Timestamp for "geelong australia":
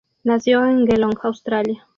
0.87-1.87